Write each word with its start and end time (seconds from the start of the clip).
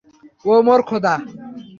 ওহ, 0.45 0.59
মোর 0.67 0.79
খোদা! 0.89 1.13